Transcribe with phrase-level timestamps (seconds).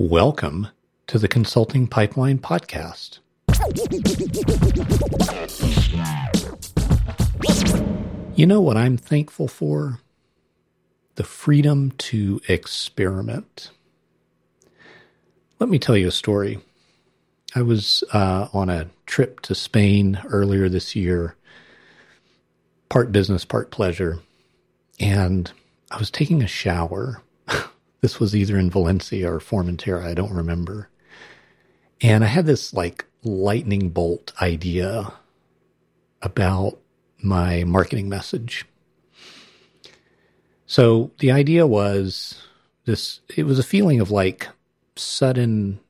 [0.00, 0.68] Welcome
[1.08, 3.18] to the Consulting Pipeline Podcast.
[8.36, 9.98] You know what I'm thankful for?
[11.16, 13.72] The freedom to experiment.
[15.58, 16.60] Let me tell you a story.
[17.56, 21.34] I was uh, on a trip to Spain earlier this year,
[22.88, 24.20] part business, part pleasure,
[25.00, 25.50] and
[25.90, 27.20] I was taking a shower
[28.00, 30.88] this was either in Valencia or Formentera, I don't remember.
[32.00, 35.12] And I had this like lightning bolt idea
[36.22, 36.78] about
[37.20, 38.64] my marketing message.
[40.66, 42.40] So the idea was
[42.84, 44.48] this it was a feeling of like
[44.96, 45.80] sudden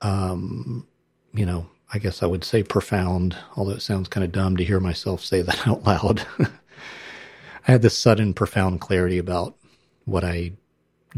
[0.00, 0.86] um
[1.32, 4.64] you know, I guess I would say profound, although it sounds kind of dumb to
[4.64, 6.26] hear myself say that out loud.
[6.38, 9.56] I had this sudden profound clarity about
[10.04, 10.52] what I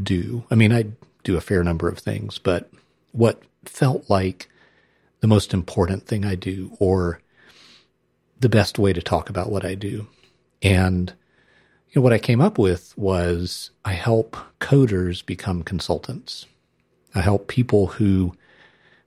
[0.01, 0.45] do.
[0.51, 0.87] I mean, I
[1.25, 2.71] do a fair number of things, but
[3.13, 4.49] what felt like
[5.21, 7.21] the most important thing I do or
[8.41, 10.09] the best way to talk about what I do.
[10.62, 11.12] And
[11.91, 16.47] you know, what I came up with was I help coders become consultants.
[17.15, 18.34] I help people who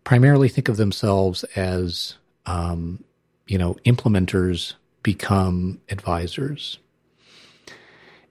[0.04, 3.04] primarily think of themselves as, um,
[3.48, 6.78] you know, implementers become advisors.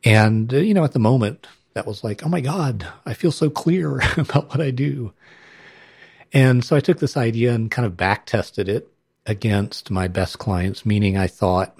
[0.04, 3.32] And, uh, you know, at the moment, that was like, oh my God, I feel
[3.32, 5.12] so clear about what I do.
[6.32, 8.88] And so I took this idea and kind of back tested it
[9.26, 11.78] against my best clients, meaning I thought,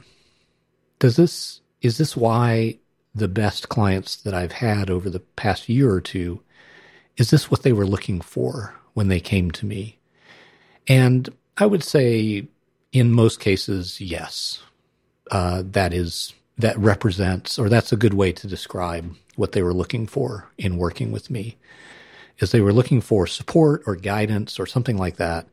[0.98, 2.78] does this, is this why
[3.14, 6.40] the best clients that I've had over the past year or two,
[7.16, 9.98] is this what they were looking for when they came to me?
[10.88, 12.48] And I would say
[12.92, 14.62] in most cases, yes,
[15.30, 19.74] uh, that is, that represents, or that's a good way to describe what they were
[19.74, 21.56] looking for in working with me
[22.38, 25.46] is they were looking for support or guidance or something like that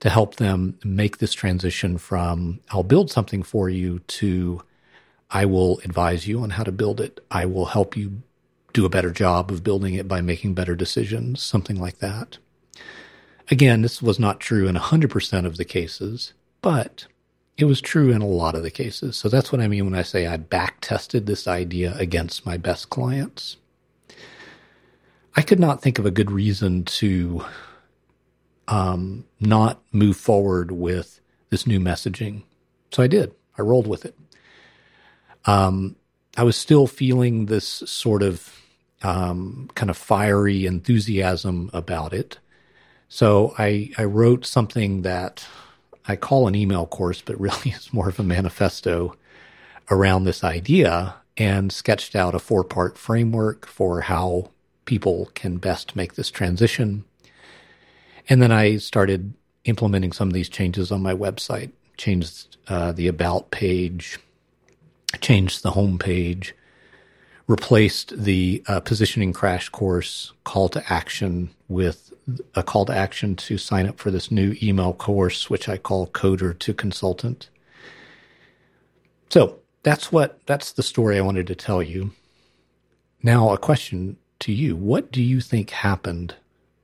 [0.00, 4.62] to help them make this transition from I'll build something for you to
[5.30, 7.24] I will advise you on how to build it.
[7.30, 8.22] I will help you
[8.72, 12.38] do a better job of building it by making better decisions, something like that.
[13.50, 17.06] Again, this was not true in 100% of the cases, but
[17.60, 19.16] it was true in a lot of the cases.
[19.16, 22.56] So that's what I mean when I say I back tested this idea against my
[22.56, 23.58] best clients.
[25.36, 27.44] I could not think of a good reason to
[28.66, 32.44] um, not move forward with this new messaging.
[32.92, 33.34] So I did.
[33.58, 34.16] I rolled with it.
[35.44, 35.96] Um,
[36.36, 38.58] I was still feeling this sort of
[39.02, 42.38] um, kind of fiery enthusiasm about it.
[43.08, 45.46] So I, I wrote something that
[46.06, 49.16] I call an email course, but really it's more of a manifesto
[49.90, 54.50] around this idea and sketched out a four part framework for how
[54.84, 57.04] people can best make this transition.
[58.28, 59.34] And then I started
[59.64, 64.18] implementing some of these changes on my website, changed uh, the about page,
[65.20, 66.54] changed the home page,
[67.50, 72.12] replaced the uh, positioning crash course call to action with
[72.54, 76.06] a call to action to sign up for this new email course, which I call
[76.06, 77.50] Coder to Consultant.
[79.30, 82.12] So that's what that's the story I wanted to tell you.
[83.20, 86.36] Now, a question to you: What do you think happened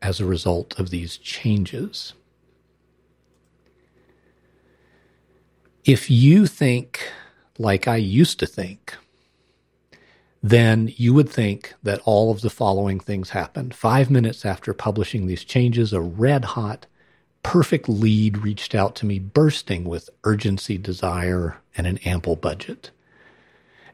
[0.02, 2.12] as a result of these changes?
[5.84, 7.08] If you think
[7.56, 8.96] like I used to think,
[10.50, 13.74] then you would think that all of the following things happened.
[13.74, 16.86] Five minutes after publishing these changes, a red hot,
[17.42, 22.90] perfect lead reached out to me, bursting with urgency, desire, and an ample budget.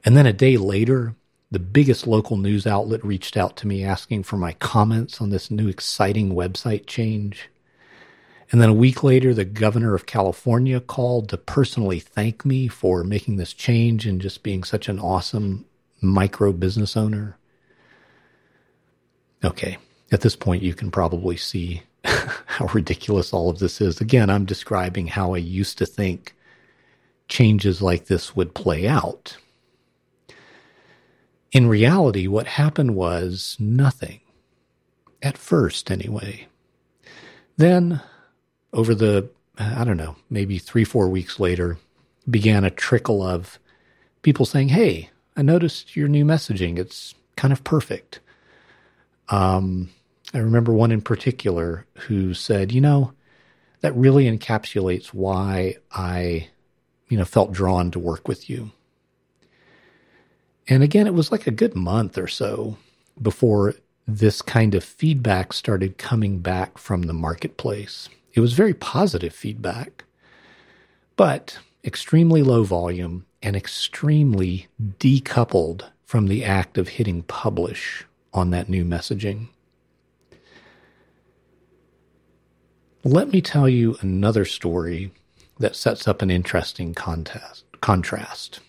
[0.05, 1.15] And then a day later,
[1.51, 5.51] the biggest local news outlet reached out to me asking for my comments on this
[5.51, 7.49] new exciting website change.
[8.51, 13.05] And then a week later, the governor of California called to personally thank me for
[13.05, 15.65] making this change and just being such an awesome
[16.03, 17.37] micro business owner.
[19.45, 19.79] Okay,
[20.11, 24.01] at this point, you can probably see how ridiculous all of this is.
[24.01, 26.35] Again, I'm describing how I used to think
[27.29, 29.37] changes like this would play out.
[31.51, 34.21] In reality, what happened was nothing.
[35.23, 36.47] At first, anyway.
[37.57, 38.01] Then,
[38.73, 39.29] over the,
[39.59, 41.79] I don't know, maybe three, four weeks later,
[42.29, 43.59] began a trickle of
[44.23, 46.79] people saying, Hey, I noticed your new messaging.
[46.79, 48.21] It's kind of perfect.
[49.29, 49.91] Um,
[50.35, 53.13] I remember one in particular who said, you know,
[53.81, 56.49] that really encapsulates why I,
[57.09, 58.71] you know, felt drawn to work with you.
[60.69, 62.77] And again, it was like a good month or so
[63.21, 63.75] before
[64.07, 68.09] this kind of feedback started coming back from the marketplace.
[68.35, 70.05] It was very positive feedback,
[71.17, 74.69] but extremely low volume and extremely
[74.99, 79.49] decoupled from the act of hitting publish on that new messaging.
[83.05, 85.13] Let me tell you another story
[85.59, 88.61] that sets up an interesting contest, contrast.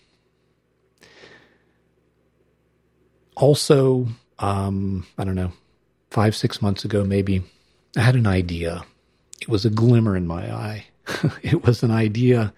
[3.36, 4.08] Also,
[4.38, 5.52] um, I don't know,
[6.10, 7.42] five, six months ago, maybe,
[7.96, 8.84] I had an idea.
[9.40, 10.86] It was a glimmer in my eye.
[11.42, 12.52] it was an idea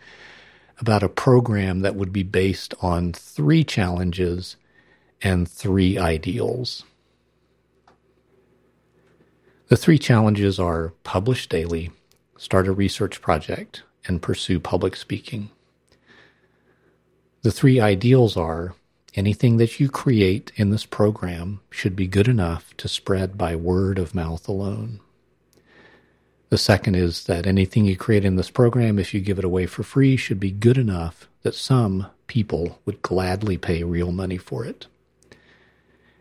[0.79, 4.57] about a program that would be based on three challenges
[5.23, 6.85] and three ideals.
[9.69, 11.91] The three challenges are publish daily,
[12.37, 15.51] start a research project, and pursue public speaking.
[17.43, 18.75] The three ideals are
[19.15, 23.99] anything that you create in this program should be good enough to spread by word
[23.99, 25.01] of mouth alone.
[26.49, 29.67] The second is that anything you create in this program, if you give it away
[29.67, 34.65] for free, should be good enough that some people would gladly pay real money for
[34.65, 34.87] it.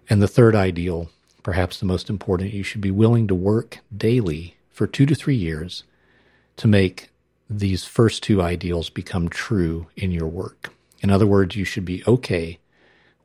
[0.09, 1.09] And the third ideal
[1.45, 5.35] perhaps the most important, you should be willing to work daily for two to three
[5.35, 5.83] years
[6.57, 7.11] to make
[7.47, 10.73] these first two ideals become true in your work.
[11.01, 12.57] In other words, you should be okay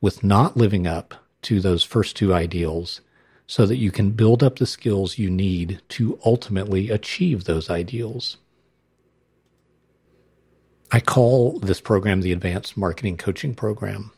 [0.02, 3.00] with not living up to those first two ideals
[3.50, 8.37] so that you can build up the skills you need to ultimately achieve those ideals.
[10.93, 14.12] I call this program the Advanced Marketing Coaching Program.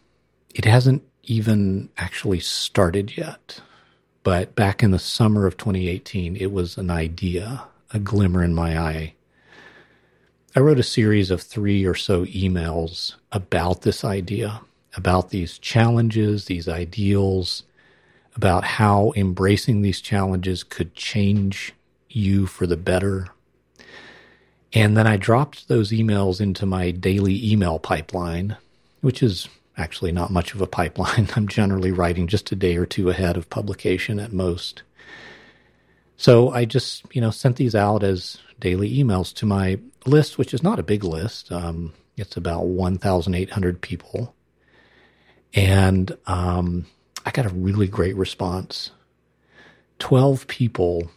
[0.55, 3.62] It hasn't even actually started yet.
[4.23, 8.79] But back in the summer of 2018, it was an idea, a glimmer in my
[8.79, 9.14] eye.
[10.55, 14.61] I wrote a series of three or so emails about this idea,
[14.94, 17.62] about these challenges, these ideals,
[18.34, 21.73] about how embracing these challenges could change
[22.08, 23.29] you for the better.
[24.73, 28.56] And then I dropped those emails into my daily email pipeline,
[29.00, 31.29] which is actually not much of a pipeline.
[31.37, 34.82] I'm generally writing just a day or two ahead of publication at most.
[36.17, 40.55] So I just, you know, sent these out as daily emails to my list, which
[40.55, 41.50] is not a big list.
[41.50, 44.34] Um, it's about 1,800 people.
[45.55, 46.87] And um,
[47.32, 48.90] got a really great response.
[49.99, 51.11] 12 people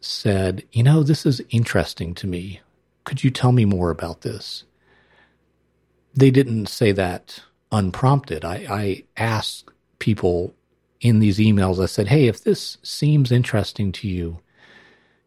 [0.00, 2.60] said, You know, this is interesting to me.
[3.04, 4.64] Could you tell me more about this?
[6.14, 8.44] They didn't say that unprompted.
[8.44, 10.54] I, I asked people
[11.00, 14.40] in these emails, I said, hey, if this seems interesting to you,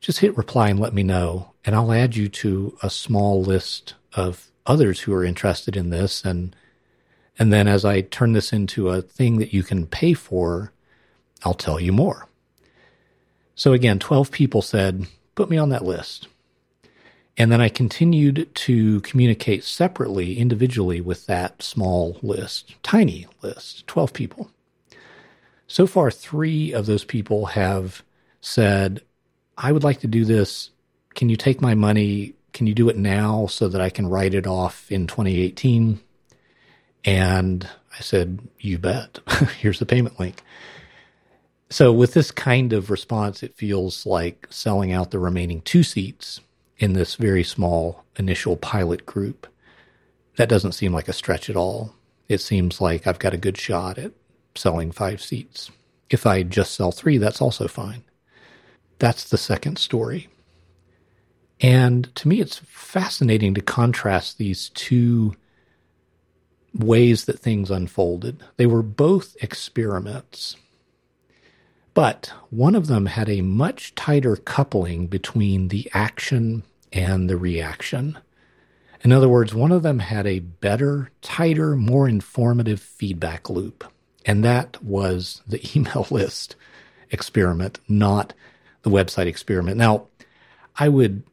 [0.02, 1.52] just hit reply and let me know.
[1.64, 6.24] And I'll add you to a small list of others who are interested in this.
[6.24, 6.56] And,
[7.40, 10.74] and then as I turn this into a thing that you can pay for,
[11.44, 12.28] I'll tell you more.
[13.56, 16.28] So again, 12 people said, put me on that list.
[17.38, 24.12] And then I continued to communicate separately, individually with that small list, tiny list, 12
[24.12, 24.52] people.
[25.68, 28.04] So far, three of those people have
[28.42, 29.02] said,
[29.58, 30.72] I would like to do this.
[31.16, 32.34] Can you take my money?
[32.52, 36.02] Can you do it now so that I can write it off in 2018?
[37.06, 37.68] And
[37.98, 39.20] I said, You bet.
[39.60, 40.44] Here's the payment link.
[41.70, 46.42] So, with this kind of response, it feels like selling out the remaining two seats
[46.78, 49.48] in this very small initial pilot group.
[50.38, 51.94] That doesn't seem like a stretch at all.
[52.28, 54.14] It seems like I've got a good shot at
[54.56, 55.70] selling five seats.
[56.10, 58.04] If I just sell three, that's also fine.
[58.98, 60.28] That's the second story.
[61.62, 65.36] And to me, it's fascinating to contrast these two
[66.74, 68.44] ways that things unfolded.
[68.58, 70.56] They were both experiments.
[71.94, 78.18] But one of them had a much tighter coupling between the action and the reaction.
[79.02, 83.84] In other words, one of them had a better, tighter, more informative feedback loop.
[84.26, 86.56] And that was the email list
[87.12, 88.34] experiment, not
[88.84, 89.78] the website experiment.
[89.78, 90.08] Now,
[90.78, 91.24] I would,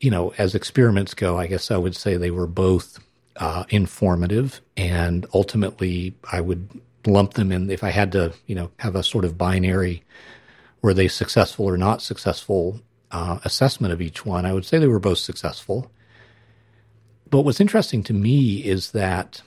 [0.00, 2.98] you know, as experiments go, I guess I would say they were both
[3.36, 6.68] uh, informative and ultimately I would
[7.06, 10.02] lump them in if I had to, you know, have a sort of binary
[10.82, 14.86] were they successful or not successful uh, assessment of each one, I would say they
[14.86, 15.90] were both successful.
[17.30, 19.42] But what's interesting to me is that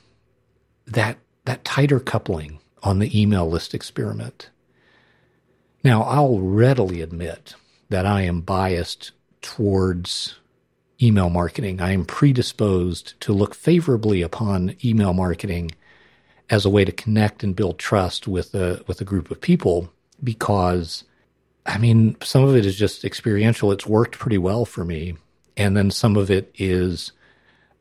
[0.85, 4.49] that that tighter coupling on the email list experiment.
[5.83, 7.55] Now, I'll readily admit
[7.89, 10.35] that I am biased towards
[11.01, 11.81] email marketing.
[11.81, 15.71] I am predisposed to look favorably upon email marketing
[16.49, 19.91] as a way to connect and build trust with a with a group of people
[20.23, 21.03] because,
[21.65, 23.71] I mean, some of it is just experiential.
[23.71, 25.15] It's worked pretty well for me.
[25.55, 27.11] And then some of it is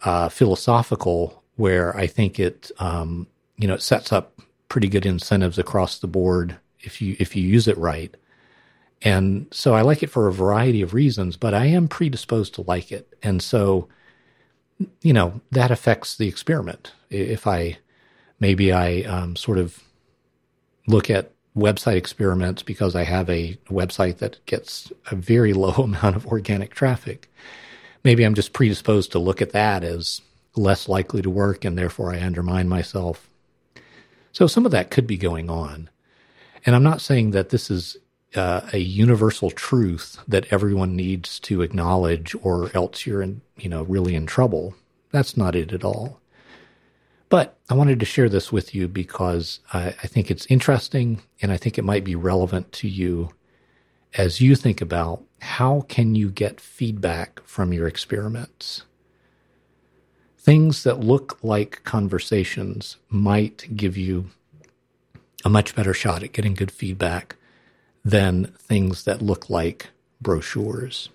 [0.03, 5.59] uh, philosophical, where I think it, um, you know, it sets up pretty good incentives
[5.59, 8.15] across the board if you if you use it right.
[9.03, 12.63] And so I like it for a variety of reasons, but I am predisposed to
[12.63, 13.15] like it.
[13.23, 13.89] And so,
[15.03, 16.93] you know, that affects the experiment.
[17.11, 17.79] If I
[18.41, 19.83] maybe I um, sort of
[20.87, 26.17] look at website experiments because I have a website that gets a very low amount
[26.17, 27.31] of organic traffic.
[28.05, 30.21] Maybe I'm just predisposed to look at that as
[30.55, 33.29] less likely to work and therefore I undermine myself.
[34.33, 35.91] So some of that could be going on.
[36.65, 37.97] And I'm not saying that this is
[38.35, 43.83] uh, a universal truth that everyone needs to acknowledge or else you're in, you know,
[43.83, 44.75] really in trouble.
[45.13, 46.21] That's not it at all.
[47.29, 51.51] But I wanted to share this with you because I, I think it's interesting and
[51.51, 53.31] I think it might be relevant to you
[54.15, 58.83] as you think about how can you get feedback from your experiments.
[60.39, 64.27] Things that look like conversations might give you
[65.45, 67.37] a much better shot at getting good feedback
[68.07, 69.89] than things that look like
[70.23, 71.11] brochures.